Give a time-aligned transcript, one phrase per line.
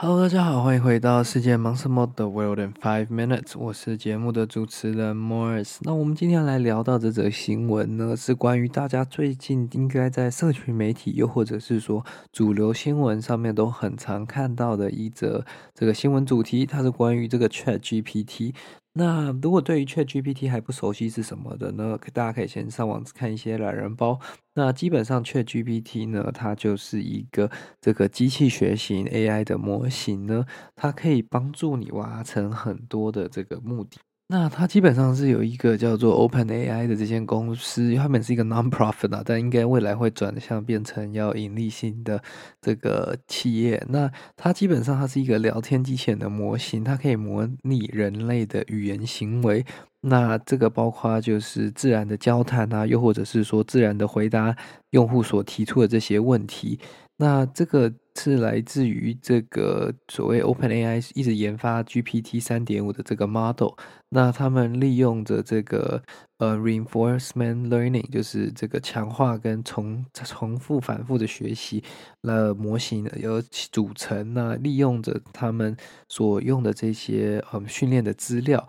[0.00, 5.78] Hello，大家好，欢迎回到世界忙什么的 World in Five Minutes，我是节目的主持人 Morris。
[5.80, 18.54] 那我们今天来聊到这则新闻呢，是关于大家最近应该在社群媒体，又或者是说主流新闻上面都很常看到的一则这个新闻主题，它是关于这个 Chat GPT。
[18.94, 21.96] 那如果对于 ChatGPT 还不熟悉是什么的呢？
[22.12, 24.18] 大家可以先上网看一些懒人包。
[24.54, 33.98] 那基本上 ChatGPT 呢，它就是一个这个机器学习 AI 的模型呢，它可以帮助你完成很多的这个目的。
[34.30, 42.22] 那它基本上是有一个叫做 OpenAI 的这间公司，它本是一个 non-profit 啊，但应该未来会转向变成要盈利性的
[42.60, 43.82] 这个企业。
[43.88, 49.64] 那它基本上它是一个聊天机器人的模型，它可以模拟人类的语言行为。
[50.02, 54.54] 那这个包括就是自然的交谈啊，又或者是说自然的回答
[54.90, 56.78] 用户所提出的这些问题。
[57.16, 57.90] 那这个。
[58.18, 63.74] 是来自于这个所谓 OpenAI 一直研发 GPT 三点五的这个 model，
[64.08, 66.02] 那他们利用着这个
[66.38, 71.82] 呃 reinforcement learning，就是这个强化跟重重复反复的学习
[72.22, 75.76] 了模型有组成，那利用着他们
[76.08, 78.66] 所用的这些嗯训练的资料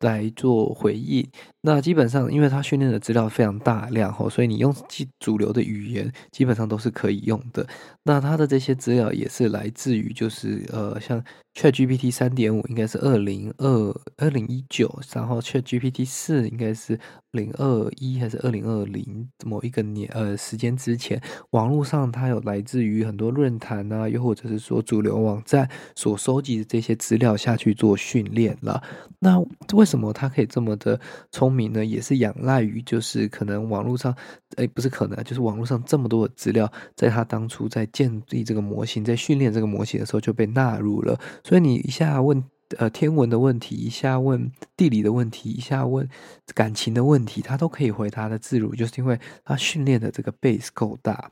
[0.00, 1.26] 来做回应。
[1.64, 4.74] 那基本上，因为它训练的资料非常大量吼，所以你用
[5.20, 7.64] 主流的语言基本上都是可以用的。
[8.02, 11.22] 那它的这些资料也是来自于，就是呃，像
[11.54, 16.98] ChatGPT 三点五应该是二零二二零一九，然后 ChatGPT 四应该是
[17.32, 28.82] 零二一还是二零二零某一个年呃时间之前，网络上它有来自于很多论坛啊，又或者是说主流网站所收集的这些资料下去做训练了。
[29.18, 29.42] 那
[29.74, 31.84] 为什么它可以这么的聪明呢？
[31.84, 34.14] 也是仰赖于就是可能网络上，
[34.56, 41.18] 哎，不是可能，就是网络上这么多的资料，在它当初在建立这个模型，在训练这个模型的时候就被纳入了。
[41.44, 42.42] 所以你一下问
[42.78, 46.08] 呃天文的问题，一下问地理的问题，一下问
[46.54, 51.30] 感情的问题，他都可以回答的自如，就是因为他训练的这个 base 够大。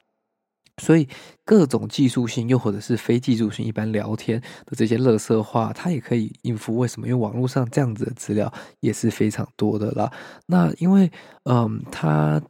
[0.78, 1.06] 所以
[1.44, 6.76] 各种技术性又或者是非技术性，一般聊天的这些乐色话，它也可以应付。
[6.76, 7.06] 为什么？
[7.06, 10.10] 因为网络上这样子的资料也是非常多的啦。
[10.46, 11.10] 那因为
[11.44, 12.40] 嗯，它。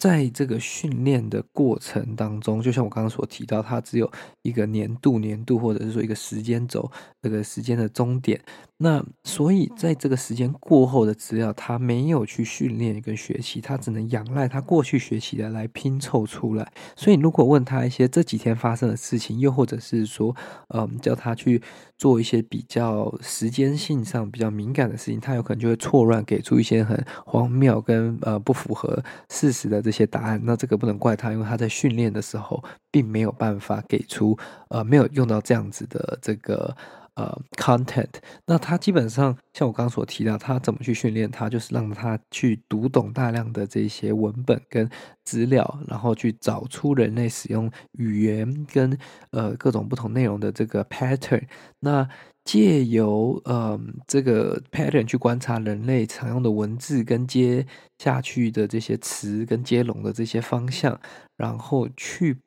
[0.00, 6.90] 在这个训练的过程当中，就像我刚刚所提到，它只有一个年度、年度，或者是说一个时间轴，
[7.20, 8.40] 这个时间的终点。
[8.82, 16.72] 那所以在这个时间过后的资料，他没有去训练跟学习，他只能仰赖他过去学习的来拼凑出来。
[16.96, 20.34] 所以如果问他一些这几天发生的事情，又或者是说，
[20.68, 21.60] 嗯，叫他去
[21.98, 30.40] 做一些比较时间性上比较敏感的事情，他有可能就会错乱给出一些很荒谬跟呃不符合事实的这些答案。
[30.42, 36.74] 那这个不能怪他，因为他在训练的时候并没有办法给出呃没有用到这样子的这个。
[37.14, 38.08] 呃，content，
[38.46, 44.88] 那他基本上像我刚刚所提到，他怎么去训练他，就是让他去读懂大量的这些文本跟
[45.24, 48.96] 资料，然后去找出人类使用语言跟
[49.32, 51.42] 呃各种不同内容的这个 pattern。
[51.80, 52.08] 那
[52.44, 57.66] 借由呃这个 pattern 去观察人类常用的文字跟接
[57.98, 60.98] 下去的这些词跟接龙的这些方向，
[61.36, 62.38] 然后去。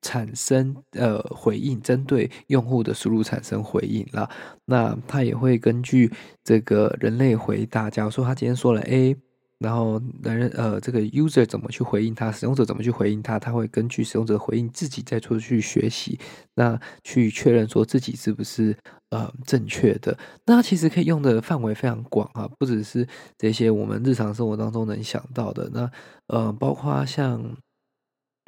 [0.00, 4.28] 产生呃回应，针对用户的输入产生回应了。
[4.64, 6.10] 那他也会根据
[6.44, 9.16] 这个人类回答，假如说他今天说了 A，
[9.58, 16.18] 然后人呃这个 user 怎么去回应他，使用者怎么去回应他，他会根据使用者回应自己再出去学习，
[16.54, 18.76] 那去确认说自己是不是
[19.10, 20.16] 呃正确的。
[20.46, 23.06] 那其实可以用的范围非常广啊，不只是
[23.36, 25.68] 这些我们日常生活当中能想到的。
[25.72, 25.90] 那
[26.28, 27.56] 呃包括像。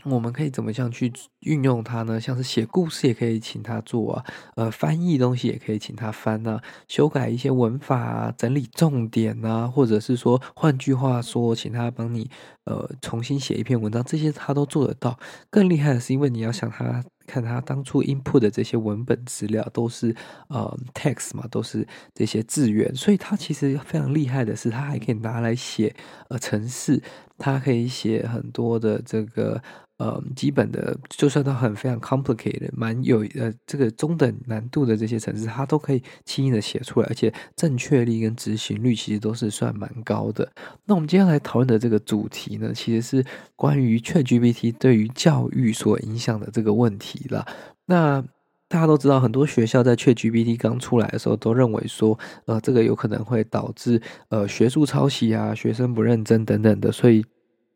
[0.05, 2.21] 我们可以怎么样去运用它呢？
[2.21, 4.25] 像是写故事也可以请他做啊，
[4.57, 12.31] 呃，翻译东西也可以请他翻啊，修改一些文法啊，整理重点啊，或者是说，换句话说，请他帮你
[12.65, 15.19] 呃重新写一篇文章，这些他都做得到。
[15.51, 20.15] 更厉害的是，因为你要想他看他当初 input 的这些文本资料都是
[20.49, 25.95] 呃 text 嘛，都是这些字源，所以他其实非常厉害的是，他还可以拿来写
[26.29, 27.03] 呃程式。
[27.41, 29.61] 它可以写很多的这个。
[30.01, 40.51] 呃，基本的，就算它很非常 complicated，蛮有呃这个中等难度的这些程式，它都可以轻易的写出来，而且正确率跟执行率其实都是算蛮高的。
[40.87, 43.23] 那我们接下来讨论的这个主题呢，其实是
[43.57, 47.47] 关于 ChatGPT 对于教育所影响的这个问题了。
[47.85, 48.25] 那
[48.71, 57.23] 大家都知道，很多学校在 ChatGPT 刚出来的时候，都认为说，呃，这个有可能会导致呃学术抄袭啊，学生不认真等等的，所以。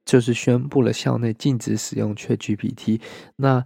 [0.06, 3.00] 就是宣布了校内禁止使用 ChatGPT。
[3.36, 3.64] 那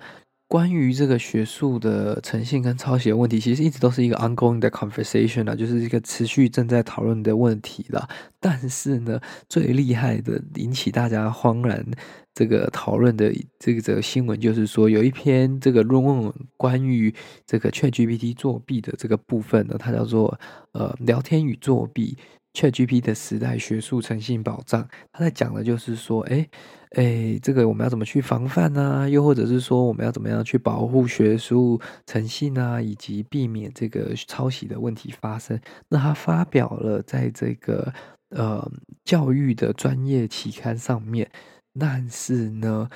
[0.49, 8.09] 关于这个学术的诚信跟抄袭的问题，其实一直都是一个 ongoing 的 conversation 啊，就是一个持续正在讨论的问题啦。
[8.41, 11.85] 但是呢，最厉害的引起大家慌然
[12.35, 17.15] 这个讨论的这个这个新闻，就是说有一篇这个论文关于
[17.47, 20.41] 这个 ChatGPT 作弊的这个部分呢，它叫做
[20.73, 22.17] 呃聊天与作弊。
[22.55, 26.49] ChatGPT 的时代学术诚信保障，他在讲的就是说，哎，
[26.93, 29.09] 哎，这个我们要怎么去防范呢？
[29.09, 35.61] 又或者是说，我们要怎么样去保护学术诚信啊，以及避免这个抄袭的问题发生？
[35.89, 37.93] 那他发表了在这个
[38.31, 38.69] 呃
[39.05, 41.31] 教育的专业期刊上面，
[41.79, 42.89] 但是呢。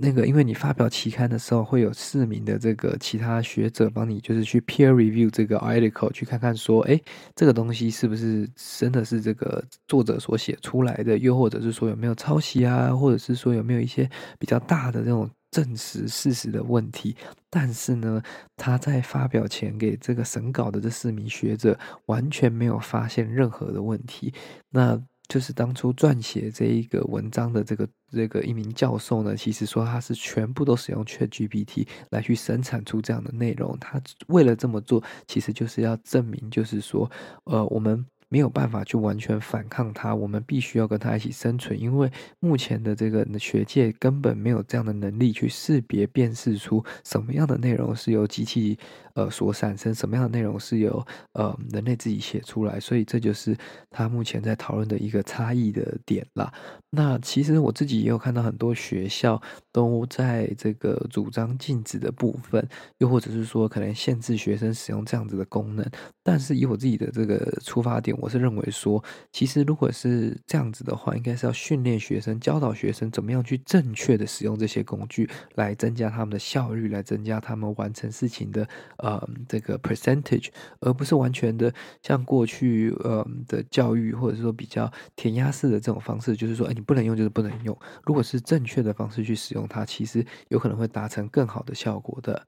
[0.00, 7.00] 那个，因为你发表期刊的时候，会有四名的这个其他学者帮你，就是去 peer review 这个 article，去看看说，哎，
[7.34, 8.48] 这个东西是不是
[8.78, 14.08] 真的是这个作者所写出来的，又或者是说有没有抄袭啊，或者是说有没有一些
[14.38, 17.16] 比较大的这种证实事实的问题。
[17.50, 18.22] 但是呢，
[18.56, 24.32] 他在发表前给这个审稿的这四名学者完全没有发现任何的问题。
[24.70, 25.02] 那。
[25.28, 33.78] 就是当初撰写这一个文章的这个这个一名教授呢，其实说他是全部都使用 ChatGPT 来去生产出这样的内容。
[33.78, 37.10] 他为了这么做，其实就是要证明，就是说，
[37.44, 38.04] 呃，我们。
[38.28, 42.10] 没有办法去完全反抗它，我们必须要跟它一起生存，因为
[42.40, 48.78] 目前的这个学界根本没有这样的能力去识别辨识出什么样的内容是由机器
[49.14, 53.56] 呃所产生，什么样的内容是由呃人类自己写出来，所以这就是
[53.90, 56.52] 他目前在讨论的一个差异的点啦。
[56.90, 59.40] 那其实我自己也有看到很多学校
[59.72, 62.66] 都在这个主张禁止的部分，
[62.98, 65.84] 又或者是说可能限制学生使用这样子的功能，
[66.28, 68.14] 但是以我自己的这个出发点。
[68.20, 69.02] 我是认为说，
[69.32, 80.48] 其实如果是这样子的话，应该是要训练学生、教导学生怎么样去正确的使用这些工具，来增加他们的效率，来增加他们完成事情的呃这个 percentage，
[80.80, 81.72] 而不是完全的
[82.02, 87.74] 像过去呃的教育，或者是说比较填鸭式的这种方式，就是说，哎，你不能用就是不能用。
[88.04, 92.46] 如果是正确的方式去使用它，其实有可能会达成更好的效果的。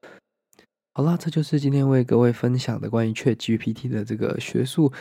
[0.93, 4.93] 好啦，这就是今天为各位分享的关于 ChatGPT 的这个学术。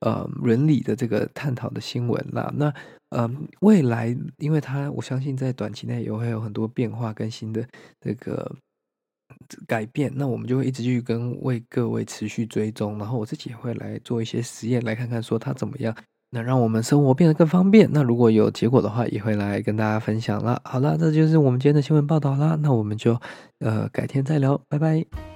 [0.00, 2.70] 呃，伦理的这个探讨的新闻啦，那
[3.08, 3.26] 呃，
[3.60, 7.66] 未来，因为它我相信在短期内也会有很多变化跟新的
[7.98, 8.54] 这个
[9.66, 15.96] 改变，那我们就会一直去跟为各位持续追踪，然后我自己也会来做一些实验，来看看说它怎么样
[16.28, 17.88] 能让我们生活变得更方便。
[17.90, 20.60] 那如果有结果的话，也会来跟大家分享啦。
[20.62, 23.18] 好啦，这就是我们今天的新闻报道啦，那我们就
[23.60, 25.35] 呃改天再聊，拜拜。